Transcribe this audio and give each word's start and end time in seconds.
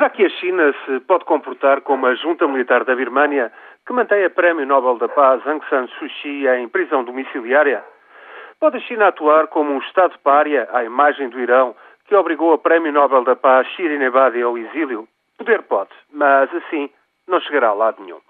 Será 0.00 0.08
que 0.08 0.24
a 0.24 0.30
China 0.30 0.74
se 0.86 0.98
pode 1.00 1.26
comportar 1.26 1.82
como 1.82 2.06
a 2.06 2.14
junta 2.14 2.48
militar 2.48 2.84
da 2.84 2.96
Birmânia, 2.96 3.52
que 3.86 3.92
mantém 3.92 4.24
a 4.24 4.30
Prémio 4.30 4.64
Nobel 4.64 4.96
da 4.96 5.08
Paz 5.10 5.46
Aung 5.46 5.60
San 5.68 5.88
Suu 5.88 6.08
Kyi 6.08 6.48
em 6.48 6.66
prisão 6.70 7.04
domiciliária? 7.04 7.84
Pode 8.58 8.78
a 8.78 8.80
China 8.80 9.08
atuar 9.08 9.48
como 9.48 9.70
um 9.70 9.78
Estado 9.80 10.18
pária, 10.24 10.66
à 10.72 10.82
imagem 10.84 11.28
do 11.28 11.38
Irão, 11.38 11.76
que 12.06 12.14
obrigou 12.14 12.54
a 12.54 12.58
Prémio 12.58 12.90
Nobel 12.90 13.24
da 13.24 13.36
Paz 13.36 13.66
Shirin 13.72 14.02
Ebadi 14.02 14.40
ao 14.40 14.56
exílio? 14.56 15.06
Poder 15.36 15.60
pode, 15.64 15.90
mas 16.10 16.48
assim 16.54 16.88
não 17.28 17.38
chegará 17.38 17.68
a 17.68 17.74
lado 17.74 18.02
nenhum. 18.02 18.20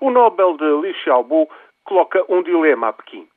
O 0.00 0.10
Nobel 0.10 0.56
de 0.56 0.64
Liu 0.64 0.94
Xiaobo 0.94 1.46
coloca 1.84 2.24
um 2.30 2.42
dilema 2.42 2.88
a 2.88 2.92
Pequim. 2.94 3.28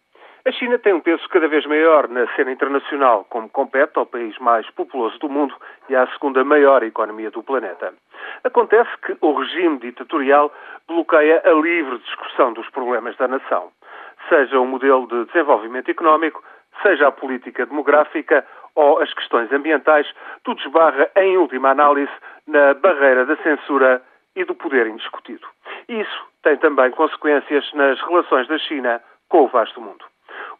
A 0.43 0.51
China 0.51 0.79
tem 0.79 0.91
um 0.91 0.99
peso 0.99 1.29
cada 1.29 1.47
vez 1.47 1.67
maior 1.67 2.07
na 2.07 2.25
cena 2.35 2.51
internacional, 2.51 3.27
como 3.29 3.47
compete 3.47 3.91
ao 3.99 4.07
país 4.07 4.35
mais 4.39 4.67
populoso 4.71 5.19
do 5.19 5.29
mundo 5.29 5.55
e 5.87 5.95
à 5.95 6.07
segunda 6.07 6.43
maior 6.43 6.81
economia 6.81 7.29
do 7.29 7.43
planeta. 7.43 7.93
Acontece 8.43 8.89
que 9.05 9.15
o 9.21 9.33
regime 9.33 9.77
ditatorial 9.77 10.51
bloqueia 10.87 11.43
a 11.45 11.51
livre 11.51 11.99
discussão 11.99 12.53
dos 12.53 12.67
problemas 12.71 13.15
da 13.17 13.27
nação, 13.27 13.71
seja 14.29 14.59
o 14.59 14.65
modelo 14.65 15.05
de 15.05 15.25
desenvolvimento 15.25 15.91
económico, 15.91 16.43
seja 16.81 17.09
a 17.09 17.11
política 17.11 17.67
demográfica 17.67 18.43
ou 18.73 18.99
as 18.99 19.13
questões 19.13 19.51
ambientais, 19.51 20.11
tudo 20.43 20.59
esbarra, 20.61 21.07
em 21.17 21.37
última 21.37 21.69
análise, 21.69 22.11
na 22.47 22.73
barreira 22.73 23.27
da 23.27 23.35
censura 23.43 24.01
e 24.35 24.43
do 24.43 24.55
poder 24.55 24.87
indiscutido. 24.87 25.45
Isso 25.87 26.25
tem 26.41 26.57
também 26.57 26.89
consequências 26.89 27.71
nas 27.73 28.01
relações 28.01 28.47
da 28.47 28.57
China 28.57 28.99
com 29.29 29.43
o 29.43 29.47
vasto 29.47 29.79
mundo. 29.79 30.10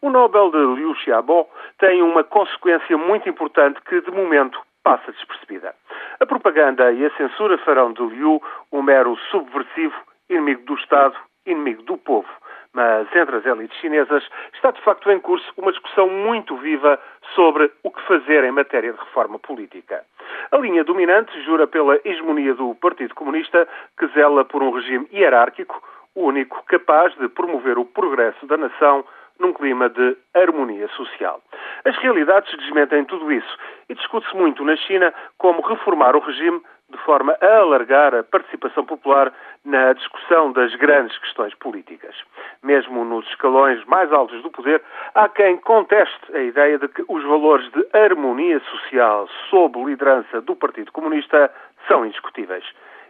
O 0.02 0.10
Nobel 0.10 0.50
de 0.50 0.58
Liu 0.58 0.96
Xiaobo 0.96 1.48
tem 1.78 2.02
uma 2.02 2.24
consequência 2.24 2.98
muito 2.98 3.28
importante 3.28 3.80
que, 3.82 4.00
de 4.00 4.10
momento, 4.10 4.60
passa 4.82 5.12
despercebida. 5.12 5.76
A 6.18 6.26
propaganda 6.26 6.90
e 6.90 7.06
a 7.06 7.16
censura 7.16 7.56
farão 7.58 7.92
de 7.92 8.02
Liu 8.02 8.42
um 8.72 8.82
mero 8.82 9.16
subversivo, 9.30 9.94
inimigo 10.28 10.64
do 10.64 10.74
Estado, 10.74 11.14
inimigo 11.46 11.84
do 11.84 11.96
povo. 11.96 12.28
Mas 12.72 13.06
entre 13.14 13.36
as 13.36 13.46
elites 13.46 13.78
chinesas 13.78 14.28
está 14.54 14.72
de 14.72 14.82
facto 14.82 15.08
em 15.08 15.20
curso 15.20 15.46
uma 15.56 15.70
discussão 15.70 16.08
muito 16.08 16.56
viva 16.56 16.98
sobre 17.36 17.70
o 17.84 17.90
que 17.92 18.02
fazer 18.02 18.42
em 18.42 18.50
matéria 18.50 18.92
de 18.92 18.98
reforma 18.98 19.38
política. 19.38 20.04
A 20.50 20.56
linha 20.56 20.82
dominante 20.82 21.40
jura 21.44 21.68
pela 21.68 22.00
hegemonia 22.04 22.54
do 22.54 22.74
Partido 22.74 23.14
Comunista, 23.14 23.68
que 23.96 24.08
zela 24.08 24.44
por 24.44 24.64
um 24.64 24.72
regime 24.72 25.06
hierárquico, 25.12 25.80
único 26.16 26.60
capaz 26.64 27.14
de 27.14 27.28
promover 27.28 27.78
o 27.78 27.84
progresso 27.84 28.44
da 28.46 28.56
nação 28.56 29.04
num 29.38 29.52
clima 29.52 29.88
de 29.88 30.16
harmonia 30.34 30.88
social. 30.88 31.40
As 31.84 31.96
realidades 31.98 32.56
desmentem 32.58 33.04
tudo 33.04 33.30
isso 33.32 33.58
e 33.88 33.94
discute-se 33.94 34.36
muito 34.36 34.64
na 34.64 34.76
China 34.76 35.12
como 35.38 35.62
reformar 35.62 36.14
o 36.16 36.20
regime 36.20 36.60
de 36.92 36.98
forma 36.98 37.36
a 37.40 37.56
alargar 37.56 38.14
a 38.14 38.22
participação 38.22 38.84
popular 38.84 39.32
na 39.64 39.92
discussão 39.94 40.52
das 40.52 40.74
grandes 40.76 41.16
questões 41.18 41.54
políticas. 41.54 42.14
Mesmo 42.62 43.04
nos 43.04 43.26
escalões 43.28 43.82
mais 43.86 44.12
altos 44.12 44.42
do 44.42 44.50
poder, 44.50 44.82
há 45.14 45.28
quem 45.28 45.56
conteste 45.56 46.36
a 46.36 46.40
ideia 46.40 46.78
de 46.78 46.88
que 46.88 47.02
os 47.08 47.24
valores 47.24 47.68
de 47.72 47.86
harmonia 47.92 48.60
social 48.60 49.28
sob 49.48 49.82
liderança 49.84 50.40
do 50.42 50.54
Partido 50.54 50.92
Comunista 50.92 51.50
são 51.88 52.04
indiscutíveis. 52.04 52.64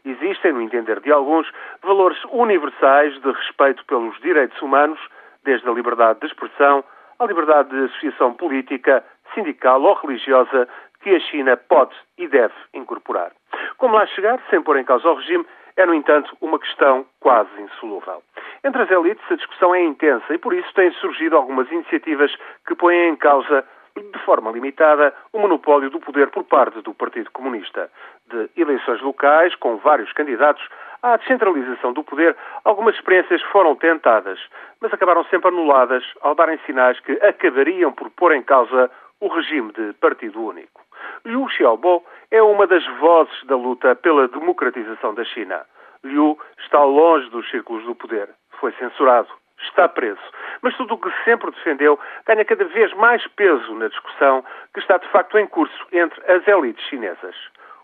Existem, 0.05 0.53
no 0.53 0.63
entender 0.63 1.01
de 1.01 1.13
alguns, 1.13 1.49
valores 1.83 2.19
universais 2.31 3.21
de 3.21 3.31
respeito 3.31 3.85
pelos 3.87 4.19
direitos 4.21 4.61
humanos, 4.61 4.99
desde 5.45 5.69
a 5.69 5.73
liberdade 5.73 6.21
de 6.21 6.27
expressão 6.27 6.85
à 7.19 7.27
liberdade 7.27 7.71
de 7.71 7.85
associação 7.85 8.35
política, 8.35 9.05
sindical 9.35 9.83
ou 9.83 9.95
religiosa, 9.95 10.69
que 11.03 11.11
a 11.11 11.21
China 11.21 11.57
pode 11.57 11.95
e 12.19 12.29
deve 12.29 12.55
incorporar. 12.75 13.33
Como 13.79 13.95
lá 13.95 14.07
chegar, 14.07 14.41
sem 14.51 14.63
pôr 14.63 14.77
em 14.79 14.85
causa 14.85 15.09
o 15.09 15.15
regime, 15.15 15.47
é, 15.77 15.87
no 15.87 15.95
entanto, 15.95 16.37
uma 16.41 16.59
questão 16.59 17.07
quase 17.21 17.51
insolúvel. 17.61 18.23
Entre 18.65 18.83
as 18.83 18.91
elites, 18.91 19.25
a 19.31 19.37
discussão 19.37 19.75
é 19.75 19.83
intensa 19.83 20.33
e, 20.35 20.39
por 20.39 20.53
isso, 20.53 20.73
têm 20.75 20.93
surgido 20.93 21.37
algumas 21.37 21.71
iniciativas 21.71 22.35
que 22.67 22.75
põem 22.75 23.09
em 23.09 23.17
causa 23.17 23.65
de 23.97 24.19
forma 24.21 24.51
limitada, 24.51 25.15
o 25.33 25.39
monopólio 25.39 25.91
do 25.91 26.01
poder 26.01 26.31
por 26.31 26.45
parte 26.45 26.81
do 26.81 26.95
Partido 26.95 27.31
Comunista. 27.31 27.91
De 28.27 28.49
eleições 28.57 29.01
locais, 29.03 29.55
com 29.57 29.77
vários 29.77 30.13
candidatos, 30.13 30.67
à 31.03 31.17
descentralização 31.17 31.93
do 31.93 32.05
poder, 32.05 32.37
algumas 32.65 32.95
experiências 32.95 33.43
foram 33.43 33.75
tentadas, 33.75 34.39
mas 34.81 34.93
acabaram 34.93 35.25
sempre 35.25 35.49
anuladas 35.49 36.05
ao 36.21 36.35
darem 36.35 36.59
sinais 36.65 36.99
que 37.01 37.13
acabariam 37.25 37.93
por 37.93 38.09
pôr 38.11 38.33
em 38.35 38.43
causa 38.43 38.91
o 39.21 39.29
regime 39.29 39.73
de 39.73 39.93
partido 39.95 40.41
único. 40.41 40.81
Liu 41.25 41.49
Xiaobo 41.49 42.05
é 42.31 42.43
uma 42.43 42.67
das 42.67 42.87
vozes 42.99 43.45
da 43.45 43.57
luta 43.57 43.95
pela 43.97 44.29
democratização 44.29 45.15
da 45.15 45.25
China. 45.25 45.65
Liu 46.05 46.39
está 46.59 46.83
longe 46.83 47.29
dos 47.31 47.49
círculos 47.51 47.85
do 47.85 47.95
poder. 47.95 48.29
Foi 48.59 48.73
censurado 48.73 49.29
está 49.65 49.89
preso. 49.89 50.21
Mas 50.61 50.77
tudo 50.77 50.95
o 50.95 50.99
que 50.99 51.11
sempre 51.25 51.51
defendeu 51.51 51.99
ganha 52.27 52.45
cada 52.45 52.65
vez 52.65 52.93
mais 52.95 53.27
peso 53.29 53.75
na 53.75 53.89
discussão 53.89 54.45
que 54.73 54.81
está 54.81 54.99
de 54.99 55.09
facto 55.09 55.39
em 55.39 55.47
curso 55.47 55.87
entre 55.93 56.21
as 56.31 56.47
elites 56.47 56.85
chinesas. 56.87 57.35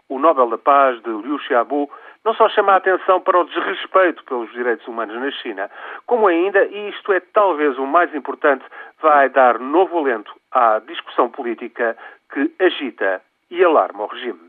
O 0.08 0.18
Nobel 0.18 0.48
da 0.48 0.58
Paz 0.58 1.00
de 1.02 1.10
Liu 1.10 1.38
Xiaobo 1.38 1.90
não 2.24 2.34
só 2.34 2.48
chama 2.48 2.72
a 2.72 2.76
atenção 2.76 3.20
para 3.20 3.38
o 3.38 3.44
desrespeito 3.44 4.24
pelos 4.24 4.50
direitos 4.52 4.86
humanos 4.86 5.16
na 5.16 5.30
China, 5.30 5.70
como 6.06 6.26
ainda, 6.26 6.64
e 6.64 6.90
isto 6.90 7.12
é 7.12 7.20
talvez 7.20 7.78
o 7.78 7.86
mais 7.86 8.14
importante, 8.14 8.64
vai 9.00 9.28
dar 9.28 9.58
novo 9.58 9.98
alento 9.98 10.34
à 10.52 10.80
discussão 10.80 11.30
política 11.30 11.96
que 12.32 12.52
agita 12.58 13.22
e 13.50 13.64
alarma 13.64 14.04
o 14.04 14.06
regime. 14.06 14.47